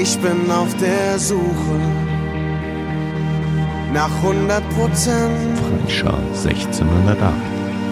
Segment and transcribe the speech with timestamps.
[0.00, 1.78] Ich bin auf der Suche
[3.92, 5.58] nach 100 Prozent.
[5.58, 7.18] Freischar 1608.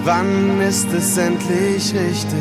[0.05, 2.39] Wann ist es endlich richtig?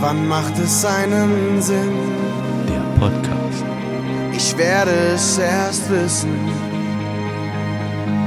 [0.00, 1.92] Wann macht es einen Sinn?
[2.68, 3.64] Der Podcast.
[4.32, 6.30] Ich werde es erst wissen,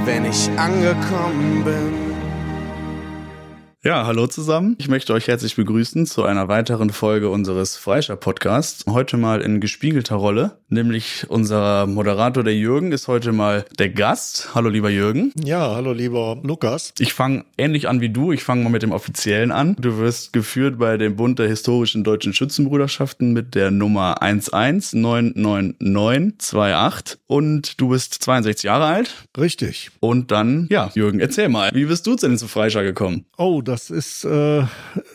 [0.05, 2.04] wenn ich angekommen bin.
[3.85, 4.75] Ja, hallo zusammen.
[4.79, 8.83] Ich möchte euch herzlich begrüßen zu einer weiteren Folge unseres Freischer Podcasts.
[8.89, 14.55] Heute mal in gespiegelter Rolle, nämlich unser Moderator, der Jürgen, ist heute mal der Gast.
[14.55, 15.31] Hallo lieber Jürgen.
[15.35, 16.95] Ja, hallo lieber Lukas.
[16.97, 18.31] Ich fange ähnlich an wie du.
[18.31, 19.75] Ich fange mal mit dem Offiziellen an.
[19.79, 27.79] Du wirst geführt bei dem Bund der historischen deutschen Schützenbrüderschaften mit der Nummer 11999928 und
[27.79, 29.27] du bist 62 Jahre alt.
[29.37, 29.91] Richtig.
[29.99, 33.25] Und dann, ja, Jürgen, erzähl mal, wie bist du denn zu Freischer gekommen?
[33.37, 34.63] Oh, das das ist äh,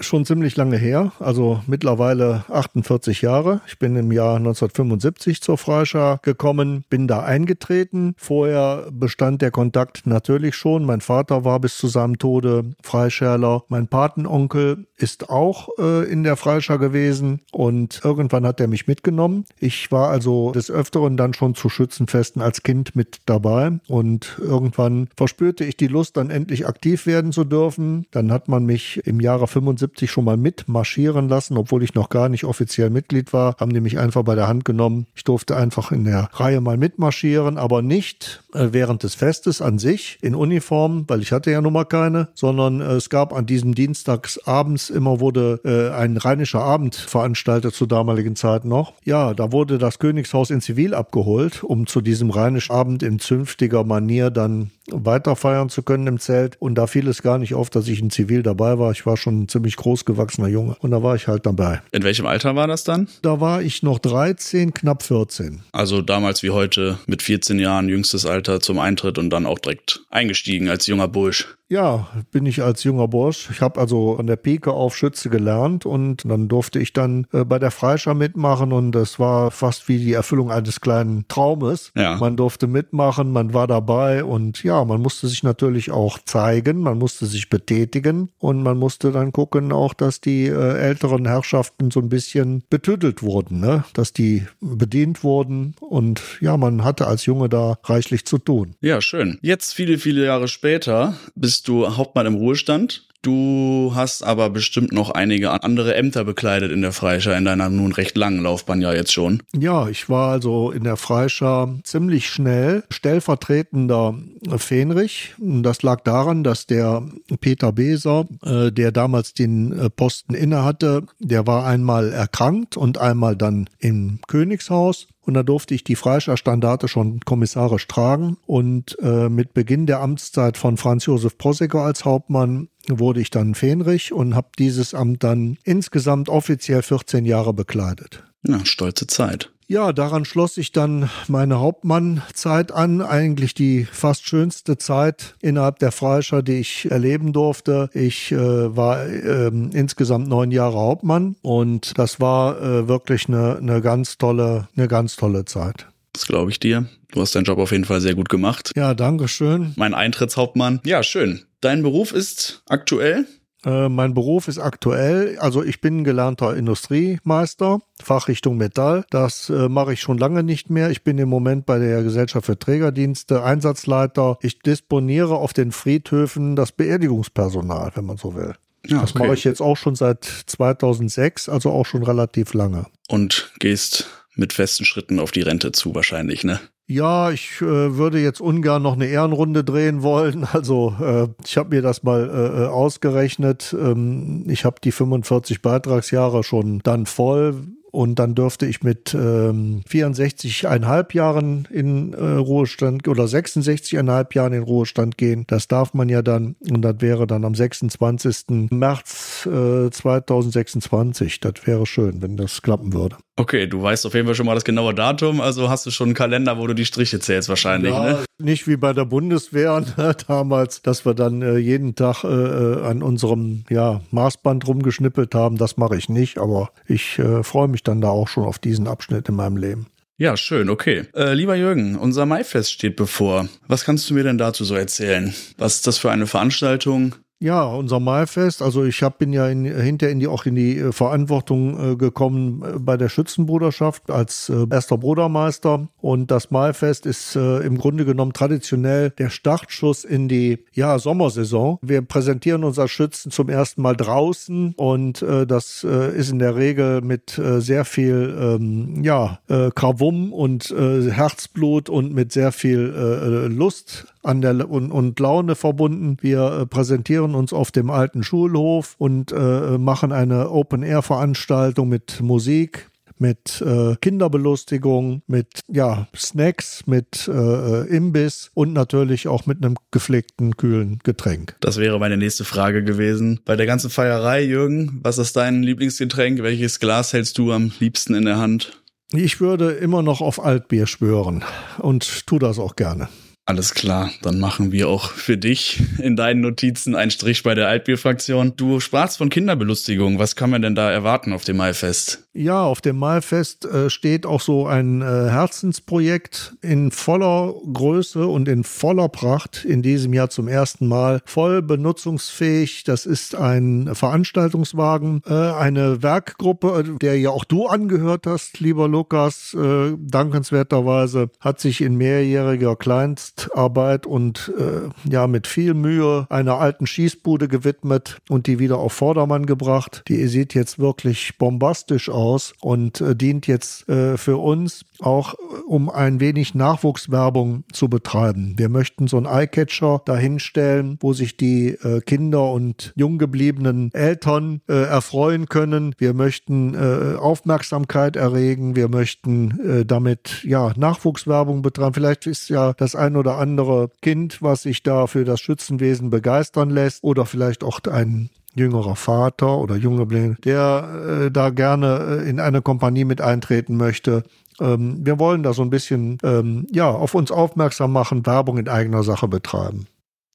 [0.00, 3.62] schon ziemlich lange her, also mittlerweile 48 Jahre.
[3.66, 8.14] Ich bin im Jahr 1975 zur Freischar gekommen, bin da eingetreten.
[8.18, 10.84] Vorher bestand der Kontakt natürlich schon.
[10.84, 13.62] Mein Vater war bis zu seinem Tode Freischärler.
[13.68, 19.46] Mein Patenonkel ist auch äh, in der Freischar gewesen und irgendwann hat er mich mitgenommen.
[19.58, 25.08] Ich war also des Öfteren dann schon zu Schützenfesten als Kind mit dabei und irgendwann
[25.16, 28.04] verspürte ich die Lust, dann endlich aktiv werden zu dürfen.
[28.10, 32.28] Dann hat man mich im Jahre 75 schon mal mitmarschieren lassen, obwohl ich noch gar
[32.28, 35.06] nicht offiziell Mitglied war, haben die mich einfach bei der Hand genommen.
[35.14, 39.78] Ich durfte einfach in der Reihe mal mitmarschieren, aber nicht äh, während des Festes an
[39.78, 43.46] sich in Uniform, weil ich hatte ja nun mal keine, sondern äh, es gab an
[43.46, 48.94] diesem Dienstagsabends immer wurde äh, ein rheinischer Abend veranstaltet zur damaligen Zeit noch.
[49.04, 53.84] Ja, da wurde das Königshaus in Zivil abgeholt, um zu diesem rheinischen Abend in zünftiger
[53.84, 56.56] Manier dann weiter feiern zu können im Zelt.
[56.60, 58.92] Und da fiel es gar nicht auf, dass ich in Zivil dabei war.
[58.92, 60.76] Ich war schon ein ziemlich groß gewachsener Junge.
[60.80, 61.82] Und da war ich halt dabei.
[61.92, 63.08] In welchem Alter war das dann?
[63.22, 65.62] Da war ich noch 13, knapp 14.
[65.72, 70.00] Also damals wie heute mit 14 Jahren jüngstes Alter zum Eintritt und dann auch direkt
[70.10, 71.56] eingestiegen als junger Bursch.
[71.70, 73.48] Ja, bin ich als junger Bursch.
[73.52, 77.44] Ich habe also an der Pike auf Schütze gelernt und dann durfte ich dann äh,
[77.44, 81.92] bei der Freischar mitmachen und das war fast wie die Erfüllung eines kleinen Traumes.
[81.96, 82.16] Ja.
[82.16, 86.98] Man durfte mitmachen, man war dabei und ja, man musste sich natürlich auch zeigen, man
[86.98, 92.00] musste sich betätigen und man musste dann gucken auch, dass die äh, älteren Herrschaften so
[92.00, 93.84] ein bisschen betüdelt wurden, ne?
[93.92, 98.74] dass die bedient wurden und ja, man hatte als Junge da reichlich zu tun.
[98.80, 99.38] Ja, schön.
[99.40, 103.06] Jetzt viele, viele Jahre später bist bist du Hauptmann im Ruhestand.
[103.20, 107.92] Du hast aber bestimmt noch einige andere Ämter bekleidet in der Freischar in deiner nun
[107.92, 109.42] recht langen Laufbahn ja jetzt schon.
[109.54, 114.14] Ja, ich war also in der Freischar ziemlich schnell stellvertretender
[114.56, 115.34] Fähnrich.
[115.36, 117.06] Das lag daran, dass der
[117.42, 123.36] Peter Beser, äh, der damals den äh, Posten innehatte, der war einmal erkrankt und einmal
[123.36, 128.38] dann im Königshaus und da durfte ich die Freischar-Standarte schon kommissarisch tragen.
[128.46, 133.54] Und äh, mit Beginn der Amtszeit von Franz Josef Prossecker als Hauptmann wurde ich dann
[133.54, 138.24] Fähnrich und habe dieses Amt dann insgesamt offiziell 14 Jahre bekleidet.
[138.46, 139.52] Ja, stolze Zeit.
[139.70, 145.92] Ja, daran schloss sich dann meine Hauptmannzeit an, eigentlich die fast schönste Zeit innerhalb der
[145.92, 147.88] Freischar, die ich erleben durfte.
[147.94, 153.80] Ich äh, war äh, insgesamt neun Jahre Hauptmann und das war äh, wirklich eine, eine
[153.80, 155.86] ganz tolle, eine ganz tolle Zeit.
[156.14, 156.88] Das glaube ich dir.
[157.12, 158.72] Du hast deinen Job auf jeden Fall sehr gut gemacht.
[158.74, 159.72] Ja, danke schön.
[159.76, 160.80] Mein Eintrittshauptmann.
[160.84, 161.42] Ja, schön.
[161.60, 163.24] Dein Beruf ist aktuell?
[163.64, 169.04] Äh, mein Beruf ist aktuell, also ich bin gelernter Industriemeister, Fachrichtung Metall.
[169.10, 170.90] Das äh, mache ich schon lange nicht mehr.
[170.90, 174.38] Ich bin im Moment bei der Gesellschaft für Trägerdienste Einsatzleiter.
[174.40, 178.54] Ich disponiere auf den Friedhöfen das Beerdigungspersonal, wenn man so will.
[178.86, 182.86] Ja, das mache ich jetzt auch schon seit 2006, also auch schon relativ lange.
[183.08, 186.60] Und gehst mit festen Schritten auf die Rente zu wahrscheinlich, ne?
[186.90, 190.44] Ja, ich äh, würde jetzt ungern noch eine Ehrenrunde drehen wollen.
[190.52, 193.76] Also äh, ich habe mir das mal äh, äh ausgerechnet.
[193.78, 197.54] Ähm, ich habe die 45 Beitragsjahre schon dann voll.
[197.90, 204.62] Und dann dürfte ich mit ähm, 64,5 Jahren in äh, Ruhestand oder 66,5 Jahren in
[204.62, 205.44] Ruhestand gehen.
[205.48, 206.56] Das darf man ja dann.
[206.70, 208.70] Und das wäre dann am 26.
[208.70, 211.40] März äh, 2026.
[211.40, 213.16] Das wäre schön, wenn das klappen würde.
[213.40, 216.08] Okay, du weißt auf jeden Fall schon mal das genaue Datum, also hast du schon
[216.08, 218.18] einen Kalender, wo du die Striche zählst wahrscheinlich, ja, ne?
[218.38, 222.82] Nicht wie bei der Bundeswehr ne, damals, dass wir dann äh, jeden Tag äh, äh,
[222.82, 225.56] an unserem ja, Maßband rumgeschnippelt haben.
[225.56, 228.86] Das mache ich nicht, aber ich äh, freue mich dann da auch schon auf diesen
[228.86, 229.86] Abschnitt in meinem Leben.
[230.20, 231.04] Ja, schön, okay.
[231.14, 233.48] Äh, lieber Jürgen, unser Maifest steht bevor.
[233.68, 235.34] Was kannst du mir denn dazu so erzählen?
[235.56, 237.14] Was ist das für eine Veranstaltung?
[237.42, 238.60] Ja, unser Mahlfest.
[238.60, 241.96] Also ich hab, bin ja in, hinterher in die, auch in die äh, Verantwortung äh,
[241.96, 245.88] gekommen äh, bei der Schützenbruderschaft als äh, erster Brudermeister.
[246.02, 251.78] Und das Mahlfest ist im Grunde genommen traditionell der Startschuss in die ja, Sommersaison.
[251.82, 257.40] Wir präsentieren unser Schützen zum ersten Mal draußen und das ist in der Regel mit
[257.58, 259.38] sehr viel ähm, ja,
[259.74, 266.16] Krawum und Herzblut und mit sehr viel Lust an der und, und Laune verbunden.
[266.20, 272.90] Wir äh, präsentieren uns auf dem alten Schulhof und äh, machen eine Open-Air-Veranstaltung mit Musik,
[273.20, 280.56] mit äh, Kinderbelustigung, mit ja, Snacks, mit äh, Imbiss und natürlich auch mit einem gepflegten,
[280.56, 281.56] kühlen Getränk.
[281.60, 283.40] Das wäre meine nächste Frage gewesen.
[283.44, 286.42] Bei der ganzen Feierei, Jürgen, was ist dein Lieblingsgetränk?
[286.42, 288.80] Welches Glas hältst du am liebsten in der Hand?
[289.12, 291.44] Ich würde immer noch auf Altbier schwören
[291.78, 293.08] und tu das auch gerne.
[293.50, 297.66] Alles klar, dann machen wir auch für dich in deinen Notizen einen Strich bei der
[297.66, 298.52] Altbierfraktion.
[298.56, 300.20] Du sprachst von Kinderbelustigung.
[300.20, 302.28] Was kann man denn da erwarten auf dem Maifest?
[302.32, 308.46] Ja, auf dem Maifest äh, steht auch so ein äh, Herzensprojekt in voller Größe und
[308.46, 312.84] in voller Pracht in diesem Jahr zum ersten Mal voll benutzungsfähig.
[312.84, 318.86] Das ist ein Veranstaltungswagen, äh, eine Werkgruppe, äh, der ja auch du angehört hast, lieber
[318.86, 326.58] Lukas, dankenswerterweise, hat sich in mehrjähriger Kleinst Arbeit und äh, ja mit viel Mühe einer
[326.58, 330.02] alten Schießbude gewidmet und die wieder auf Vordermann gebracht.
[330.08, 335.36] Die sieht jetzt wirklich bombastisch aus und äh, dient jetzt äh, für uns auch äh,
[335.66, 338.54] um ein wenig Nachwuchswerbung zu betreiben.
[338.56, 344.60] Wir möchten so einen Eyecatcher dahinstellen, wo sich die äh, Kinder und jung gebliebenen Eltern
[344.68, 345.94] äh, erfreuen können.
[345.98, 348.76] Wir möchten äh, Aufmerksamkeit erregen.
[348.76, 351.94] Wir möchten äh, damit ja Nachwuchswerbung betreiben.
[351.94, 356.70] Vielleicht ist ja das ein oder andere Kind, was sich da für das Schützenwesen begeistern
[356.70, 362.28] lässt oder vielleicht auch ein jüngerer Vater oder junge Blinde, der äh, da gerne äh,
[362.28, 364.24] in eine Kompanie mit eintreten möchte.
[364.60, 368.68] Ähm, wir wollen da so ein bisschen ähm, ja auf uns aufmerksam machen, Werbung in
[368.68, 369.86] eigener Sache betreiben.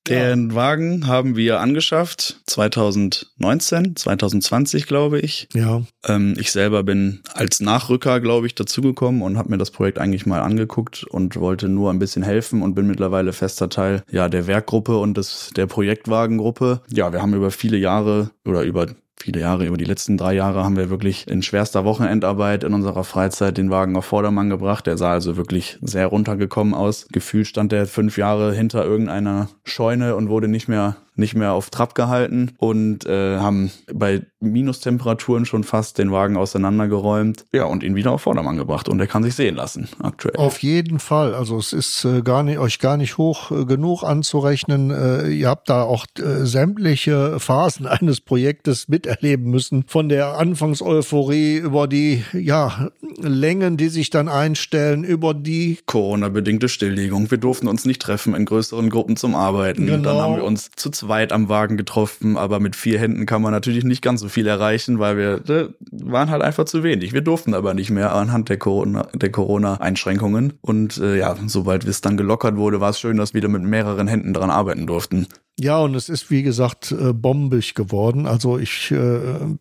[0.08, 0.56] Den ja.
[0.56, 5.48] Wagen haben wir angeschafft 2019, 2020 glaube ich.
[5.54, 5.82] Ja.
[6.08, 10.26] Ähm, ich selber bin als Nachrücker, glaube ich, dazugekommen und habe mir das Projekt eigentlich
[10.26, 14.48] mal angeguckt und wollte nur ein bisschen helfen und bin mittlerweile fester Teil ja der
[14.48, 16.82] Werkgruppe und des der Projektwagengruppe.
[16.90, 18.88] Ja, wir haben über viele Jahre oder über
[19.26, 23.04] viele Jahre, über die letzten drei Jahre haben wir wirklich in schwerster Wochenendarbeit in unserer
[23.04, 24.86] Freizeit den Wagen auf Vordermann gebracht.
[24.86, 27.08] Der sah also wirklich sehr runtergekommen aus.
[27.12, 31.70] Gefühlt stand der fünf Jahre hinter irgendeiner Scheune und wurde nicht mehr nicht mehr auf
[31.70, 37.46] Trab gehalten und äh, haben bei Minustemperaturen schon fast den Wagen auseinandergeräumt.
[37.54, 40.36] Ja, und ihn wieder auf Vordermann gebracht und er kann sich sehen lassen aktuell.
[40.36, 41.34] Auf jeden Fall.
[41.34, 44.92] Also es ist äh, gar nicht, euch gar nicht hoch äh, genug anzurechnen.
[44.92, 49.86] Äh, ihr habt da auch äh, sämtliche Phasen eines Projektes miterleben müssen.
[49.88, 57.32] Von der Anfangseuphorie über die ja, Längen, die sich dann einstellen, über die Corona-bedingte Stilllegung.
[57.32, 59.86] Wir durften uns nicht treffen in größeren Gruppen zum Arbeiten.
[59.86, 60.04] Genau.
[60.04, 63.52] Dann haben wir uns zu zweit am Wagen getroffen, aber mit vier Händen kann man
[63.52, 67.14] natürlich nicht ganz so viel erreichen, weil wir äh, waren halt einfach zu wenig.
[67.14, 70.54] Wir durften aber nicht mehr anhand der Corona, Corona-Einschränkungen.
[70.62, 73.64] Und äh, ja, sobald es dann gelockert wurde, war es schön, dass wir wieder mit
[73.64, 75.28] mehreren Händen dran arbeiten durften.
[75.58, 78.28] Ja, und es ist, wie gesagt, äh, bombig geworden.
[78.28, 79.20] Also ich äh,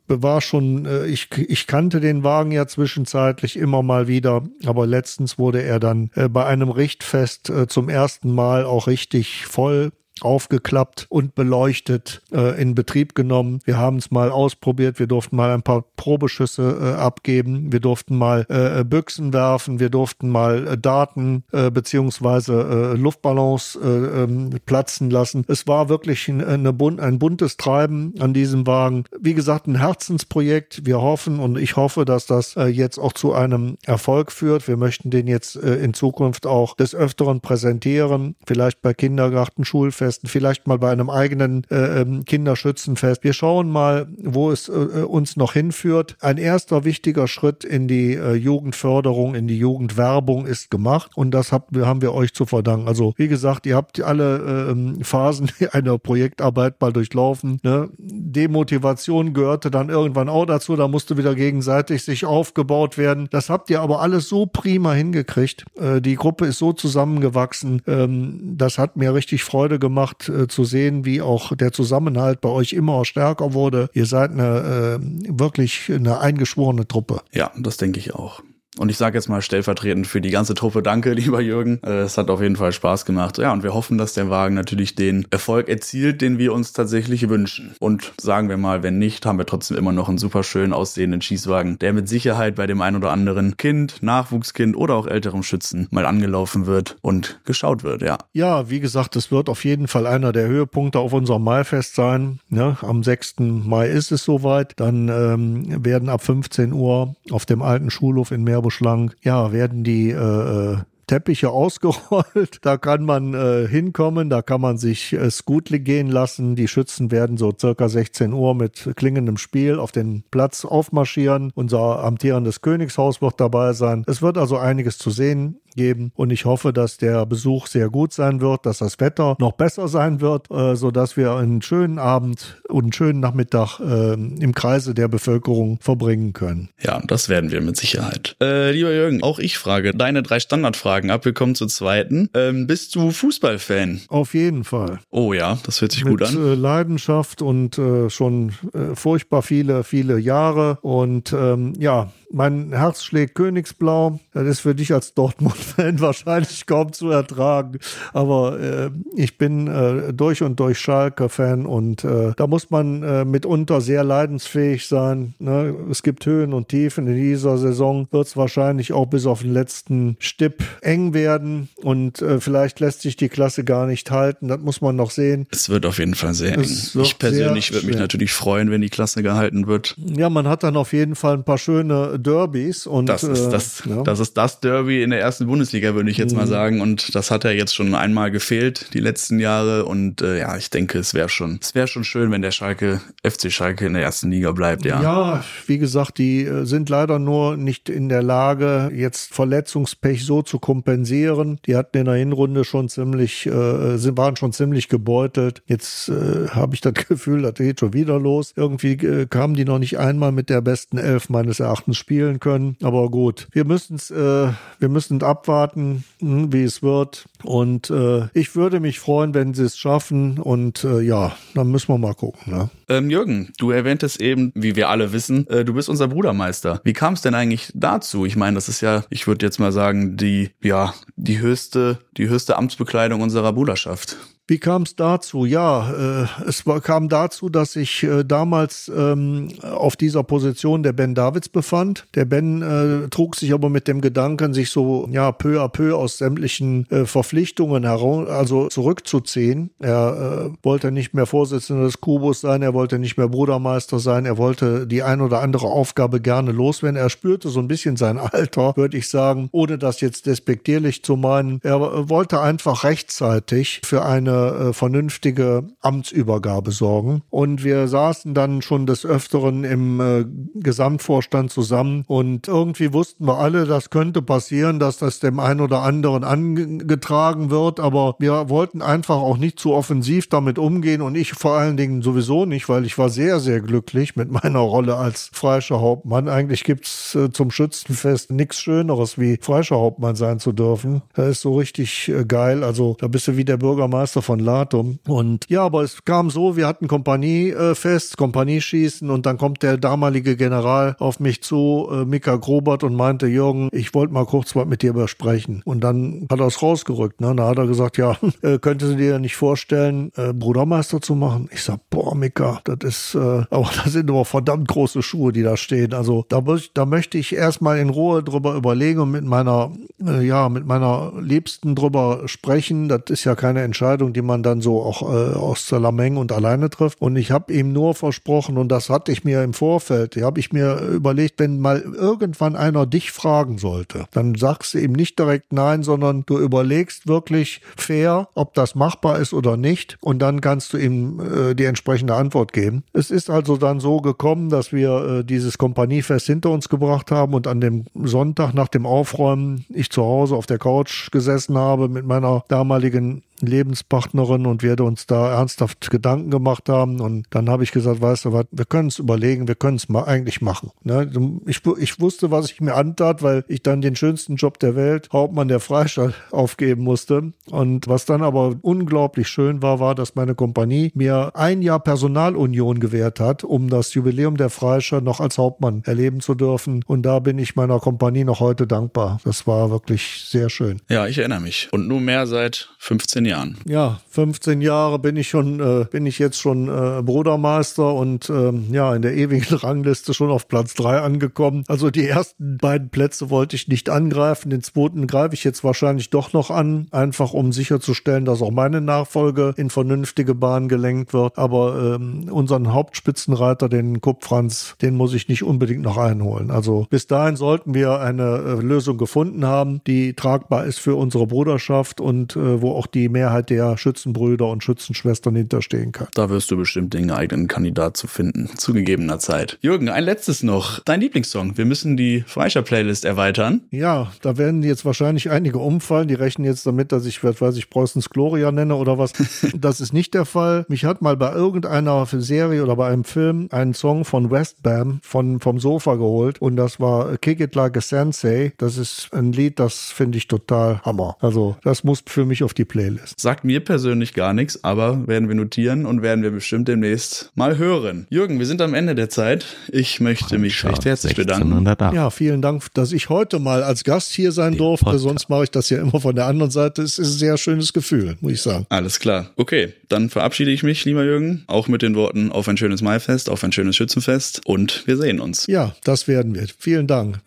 [0.08, 5.38] war schon, äh, ich, ich kannte den Wagen ja zwischenzeitlich immer mal wieder, aber letztens
[5.38, 11.06] wurde er dann äh, bei einem Richtfest äh, zum ersten Mal auch richtig voll aufgeklappt
[11.08, 13.60] und beleuchtet äh, in Betrieb genommen.
[13.64, 14.98] Wir haben es mal ausprobiert.
[14.98, 17.72] Wir durften mal ein paar Probeschüsse äh, abgeben.
[17.72, 19.80] Wir durften mal äh, Büchsen werfen.
[19.80, 25.44] Wir durften mal äh, Daten äh, beziehungsweise äh, Luftballons äh, ähm, platzen lassen.
[25.48, 29.04] Es war wirklich eine bun ein buntes Treiben an diesem Wagen.
[29.18, 30.86] Wie gesagt, ein Herzensprojekt.
[30.86, 34.68] Wir hoffen und ich hoffe, dass das äh, jetzt auch zu einem Erfolg führt.
[34.68, 38.36] Wir möchten den jetzt äh, in Zukunft auch des Öfteren präsentieren.
[38.46, 39.64] Vielleicht bei Kindergarten,
[40.04, 43.24] Volksfesten, vielleicht mal bei einem eigenen äh, ähm, Kinderschützenfest.
[43.24, 46.16] Wir schauen mal, wo es äh, uns noch hinführt.
[46.20, 51.52] Ein erster wichtiger Schritt in die äh, Jugendförderung, in die Jugendwerbung ist gemacht und das
[51.52, 52.88] habt, haben wir euch zu verdanken.
[52.88, 57.58] Also wie gesagt, ihr habt alle ähm, Phasen einer Projektarbeit mal durchlaufen.
[57.62, 57.88] Ne?
[57.98, 63.28] Demotivation gehörte dann irgendwann auch dazu, da musste wieder gegenseitig sich aufgebaut werden.
[63.30, 65.64] Das habt ihr aber alles so prima hingekriegt.
[65.78, 67.82] Äh, die Gruppe ist so zusammengewachsen.
[67.86, 72.40] Ähm, das hat mir richtig Freude gemacht gemacht äh, zu sehen, wie auch der Zusammenhalt
[72.40, 73.88] bei euch immer stärker wurde.
[73.92, 77.20] Ihr seid eine äh, wirklich eine eingeschworene Truppe.
[77.32, 78.42] Ja, das denke ich auch.
[78.78, 81.80] Und ich sage jetzt mal stellvertretend für die ganze Truppe Danke, lieber Jürgen.
[81.84, 83.38] Äh, es hat auf jeden Fall Spaß gemacht.
[83.38, 87.28] Ja, und wir hoffen, dass der Wagen natürlich den Erfolg erzielt, den wir uns tatsächlich
[87.28, 87.74] wünschen.
[87.78, 91.20] Und sagen wir mal, wenn nicht, haben wir trotzdem immer noch einen super schön aussehenden
[91.20, 95.88] Schießwagen, der mit Sicherheit bei dem ein oder anderen Kind, Nachwuchskind oder auch älterem Schützen
[95.90, 98.18] mal angelaufen wird und geschaut wird, ja.
[98.32, 102.40] Ja, wie gesagt, es wird auf jeden Fall einer der Höhepunkte auf unserem Maifest sein.
[102.50, 103.36] Ja, am 6.
[103.38, 104.72] Mai ist es soweit.
[104.76, 110.10] Dann ähm, werden ab 15 Uhr auf dem alten Schulhof in Meerbuschlang, ja, werden die
[110.10, 112.58] äh, Teppiche ausgerollt.
[112.62, 116.56] Da kann man äh, hinkommen, da kann man sich äh, Scootle gehen lassen.
[116.56, 121.52] Die Schützen werden so circa 16 Uhr mit klingendem Spiel auf den Platz aufmarschieren.
[121.54, 124.04] Unser amtierendes Königshaus wird dabei sein.
[124.06, 128.12] Es wird also einiges zu sehen geben und ich hoffe, dass der Besuch sehr gut
[128.12, 131.98] sein wird, dass das Wetter noch besser sein wird, äh, so dass wir einen schönen
[131.98, 136.70] Abend und einen schönen Nachmittag äh, im Kreise der Bevölkerung verbringen können.
[136.82, 138.36] Ja, das werden wir mit Sicherheit.
[138.40, 141.24] Äh, lieber Jürgen, auch ich frage deine drei Standardfragen ab.
[141.24, 142.28] Wir kommen zur zweiten.
[142.34, 144.02] Ähm, bist du Fußballfan?
[144.08, 145.00] Auf jeden Fall.
[145.10, 146.36] Oh ja, das hört sich mit, gut an.
[146.36, 153.04] Äh, Leidenschaft und äh, schon äh, furchtbar viele, viele Jahre und ähm, ja, mein Herz
[153.04, 154.18] schlägt Königsblau.
[154.32, 157.78] Das ist für dich als Dortmund-Fan wahrscheinlich kaum zu ertragen.
[158.12, 163.24] Aber äh, ich bin äh, durch und durch Schalke-Fan und äh, da muss man äh,
[163.24, 165.34] mitunter sehr leidensfähig sein.
[165.38, 165.74] Ne?
[165.90, 167.06] Es gibt Höhen und Tiefen.
[167.06, 172.20] In dieser Saison wird es wahrscheinlich auch bis auf den letzten Stipp eng werden und
[172.20, 174.48] äh, vielleicht lässt sich die Klasse gar nicht halten.
[174.48, 175.46] Das muss man noch sehen.
[175.52, 176.62] Es wird auf jeden Fall sehr eng.
[176.62, 179.94] Ich persönlich würde mich natürlich freuen, wenn die Klasse gehalten wird.
[179.98, 183.50] Ja, man hat dann auf jeden Fall ein paar schöne Derbys und Das ist äh,
[183.50, 184.02] das, ja.
[184.02, 186.80] das ist das Derby in der ersten Bundesliga, würde ich jetzt mal sagen.
[186.80, 189.84] Und das hat ja jetzt schon einmal gefehlt, die letzten Jahre.
[189.84, 193.00] Und äh, ja, ich denke, es wäre schon, es wäre schon schön, wenn der Schalke,
[193.22, 195.00] FC Schalke in der ersten Liga bleibt, ja.
[195.02, 200.42] Ja, wie gesagt, die äh, sind leider nur nicht in der Lage, jetzt Verletzungspech so
[200.42, 201.60] zu kompensieren.
[201.66, 205.62] Die hatten in der Hinrunde schon ziemlich, äh, waren schon ziemlich gebeutelt.
[205.66, 208.52] Jetzt äh, habe ich das Gefühl, das geht schon wieder los.
[208.56, 212.76] Irgendwie äh, kamen die noch nicht einmal mit der besten Elf meines Erachtens spielen können.
[212.82, 217.26] Aber gut, wir müssen es, äh, wir müssen abwarten, hm, wie es wird.
[217.42, 220.38] Und äh, ich würde mich freuen, wenn sie es schaffen.
[220.38, 222.52] Und äh, ja, dann müssen wir mal gucken.
[222.52, 222.70] Ne?
[222.88, 226.80] Ähm, Jürgen, du erwähntest eben, wie wir alle wissen, äh, du bist unser Brudermeister.
[226.84, 228.26] Wie kam es denn eigentlich dazu?
[228.26, 232.28] Ich meine, das ist ja, ich würde jetzt mal sagen, die, ja, die höchste, die
[232.28, 234.16] höchste Amtsbekleidung unserer Bruderschaft.
[234.46, 235.46] Wie kam es dazu?
[235.46, 240.92] Ja, äh, es war, kam dazu, dass ich äh, damals ähm, auf dieser Position der
[240.92, 242.06] Ben Davids befand.
[242.14, 245.96] Der Ben äh, trug sich aber mit dem Gedanken, sich so ja peu à peu
[245.96, 249.70] aus sämtlichen äh, Verpflichtungen heraus, also zurückzuziehen.
[249.78, 254.26] Er äh, wollte nicht mehr Vorsitzender des Kubus sein, er wollte nicht mehr Brudermeister sein,
[254.26, 256.96] er wollte die ein oder andere Aufgabe gerne loswerden.
[256.96, 261.16] Er spürte so ein bisschen sein Alter, würde ich sagen, ohne das jetzt despektierlich zu
[261.16, 261.60] meinen.
[261.62, 267.22] Er äh, wollte einfach rechtzeitig für eine äh, vernünftige Amtsübergabe sorgen.
[267.30, 270.24] Und wir saßen dann schon des Öfteren im äh,
[270.54, 275.82] Gesamtvorstand zusammen und irgendwie wussten wir alle, das könnte passieren, dass das dem einen oder
[275.82, 281.32] anderen angetragen wird, aber wir wollten einfach auch nicht zu offensiv damit umgehen und ich
[281.32, 285.30] vor allen Dingen sowieso nicht, weil ich war sehr, sehr glücklich mit meiner Rolle als
[285.32, 286.28] Freischer Hauptmann.
[286.28, 291.02] Eigentlich gibt's äh, zum Schützenfest nichts Schöneres, wie Freischer Hauptmann sein zu dürfen.
[291.14, 292.64] Das ist so richtig äh, geil.
[292.64, 294.98] Also da bist du wie der Bürgermeister von Latum.
[295.06, 300.36] Und ja, aber es kam so, wir hatten Kompaniefest, Kompanieschießen und dann kommt der damalige
[300.36, 304.66] General auf mich zu, äh, Mika Grobert, und meinte, Jürgen, ich wollte mal kurz was
[304.66, 305.62] mit dir besprechen.
[305.64, 307.20] Und dann hat er es rausgerückt.
[307.20, 307.34] Ne?
[307.36, 311.48] Da hat er gesagt, ja, äh, könnte sie dir nicht vorstellen, äh, Brudermeister zu machen?
[311.52, 313.18] Ich sag, boah, Mika, das ist, äh,
[313.50, 315.94] aber das sind aber verdammt große Schuhe, die da stehen.
[315.94, 319.72] Also da, da möchte ich erstmal in Ruhe drüber überlegen und mit meiner,
[320.04, 322.88] äh, ja, mit meiner Liebsten drüber sprechen.
[322.88, 326.32] Das ist ja keine Entscheidung, die man dann so auch äh, aus der Lameng und
[326.32, 327.00] alleine trifft.
[327.00, 330.52] Und ich habe ihm nur versprochen, und das hatte ich mir im Vorfeld, habe ich
[330.52, 335.52] mir überlegt, wenn mal irgendwann einer dich fragen sollte, dann sagst du ihm nicht direkt
[335.52, 339.98] nein, sondern du überlegst wirklich fair, ob das machbar ist oder nicht.
[340.00, 342.84] Und dann kannst du ihm äh, die entsprechende Antwort geben.
[342.92, 347.34] Es ist also dann so gekommen, dass wir äh, dieses Kompaniefest hinter uns gebracht haben
[347.34, 351.88] und an dem Sonntag nach dem Aufräumen ich zu Hause auf der Couch gesessen habe
[351.88, 357.00] mit meiner damaligen Lebenspartnerin und wir uns da ernsthaft Gedanken gemacht haben.
[357.00, 359.88] Und dann habe ich gesagt, weißt du was, wir können es überlegen, wir können es
[359.88, 360.70] mal eigentlich machen.
[360.82, 361.10] Ne?
[361.46, 365.08] Ich, ich wusste, was ich mir antat, weil ich dann den schönsten Job der Welt,
[365.12, 367.32] Hauptmann der Freistadt, aufgeben musste.
[367.50, 372.80] Und was dann aber unglaublich schön war, war, dass meine Kompanie mir ein Jahr Personalunion
[372.80, 376.84] gewährt hat, um das Jubiläum der Freistadt noch als Hauptmann erleben zu dürfen.
[376.86, 379.20] Und da bin ich meiner Kompanie noch heute dankbar.
[379.24, 380.80] Das war wirklich sehr schön.
[380.88, 381.68] Ja, ich erinnere mich.
[381.72, 383.58] Und nunmehr seit 15 Jahren.
[383.66, 388.66] Ja, 15 Jahre bin ich schon, äh, bin ich jetzt schon äh, Brudermeister und ähm,
[388.72, 391.64] ja, in der ewigen Rangliste schon auf Platz 3 angekommen.
[391.68, 394.50] Also die ersten beiden Plätze wollte ich nicht angreifen.
[394.50, 398.80] Den zweiten greife ich jetzt wahrscheinlich doch noch an, einfach um sicherzustellen, dass auch meine
[398.80, 401.38] Nachfolge in vernünftige Bahnen gelenkt wird.
[401.38, 406.50] Aber ähm, unseren Hauptspitzenreiter, den Kupp Franz, den muss ich nicht unbedingt noch einholen.
[406.50, 411.26] Also bis dahin sollten wir eine äh, Lösung gefunden haben, die tragbar ist für unsere
[411.26, 416.08] Bruderschaft und äh, wo auch die Mehrheit der Schützenbrüder und Schützenschwestern hinterstehen kann.
[416.14, 419.58] Da wirst du bestimmt den geeigneten Kandidat zu finden, zu gegebener Zeit.
[419.62, 420.80] Jürgen, ein letztes noch.
[420.80, 421.56] Dein Lieblingssong.
[421.56, 423.62] Wir müssen die Freischer-Playlist erweitern.
[423.70, 426.08] Ja, da werden jetzt wahrscheinlich einige umfallen.
[426.08, 429.12] Die rechnen jetzt damit, dass ich, was weiß ich, Preußens Gloria nenne oder was.
[429.54, 430.66] das ist nicht der Fall.
[430.68, 435.40] Mich hat mal bei irgendeiner Serie oder bei einem Film einen Song von Westbam von,
[435.40, 438.52] vom Sofa geholt und das war Kick It Like a Sensei.
[438.58, 441.16] Das ist ein Lied, das finde ich total Hammer.
[441.20, 443.03] Also das muss für mich auf die Playlist.
[443.16, 447.58] Sagt mir persönlich gar nichts, aber werden wir notieren und werden wir bestimmt demnächst mal
[447.58, 448.06] hören.
[448.10, 449.46] Jürgen, wir sind am Ende der Zeit.
[449.70, 451.64] Ich möchte mich recht herzlich bedanken.
[451.94, 454.84] Ja, vielen Dank, dass ich heute mal als Gast hier sein der durfte.
[454.84, 455.04] Podcast.
[455.04, 456.82] Sonst mache ich das ja immer von der anderen Seite.
[456.82, 458.66] Es ist ein sehr schönes Gefühl, muss ich sagen.
[458.68, 459.30] Alles klar.
[459.36, 463.28] Okay, dann verabschiede ich mich, lieber Jürgen, auch mit den Worten auf ein schönes Maifest,
[463.28, 465.46] auf ein schönes Schützenfest und wir sehen uns.
[465.46, 466.46] Ja, das werden wir.
[466.58, 467.20] Vielen Dank.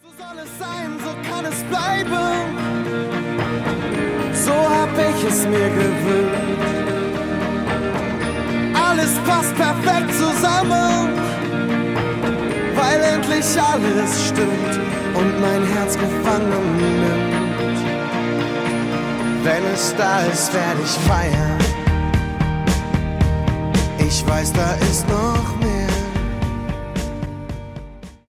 [5.18, 6.36] Ich es mir gewöhnt.
[8.74, 11.10] Alles passt perfekt zusammen,
[12.76, 14.74] weil endlich alles stimmt
[15.16, 17.78] und mein Herz gefangen nimmt.
[19.44, 21.58] Wenn es da ist, werde ich feiern.
[24.00, 25.57] Ich weiß, da ist noch